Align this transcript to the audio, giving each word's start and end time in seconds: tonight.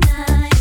tonight. 0.00 0.53